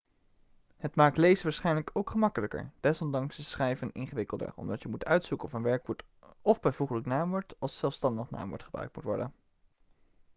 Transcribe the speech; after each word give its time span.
het 0.77 0.95
maakt 0.95 1.17
lezen 1.17 1.43
waarschijnlijk 1.43 1.89
ook 1.93 2.09
gemakkelijker 2.09 2.71
desondanks 2.79 3.37
is 3.39 3.49
schrijven 3.49 3.91
ingewikkelder 3.91 4.53
omdat 4.55 4.81
je 4.81 4.87
moet 4.87 5.05
uitzoeken 5.05 5.47
of 5.47 5.53
een 5.53 5.61
werkwoord 5.61 6.03
of 6.41 6.59
bijvoeglijk 6.59 7.05
naamwoord 7.05 7.53
als 7.59 7.77
zelfstandig 7.77 8.29
naamwoord 8.29 8.63
gebruikt 8.63 8.95
moet 8.95 9.03
worden 9.03 9.33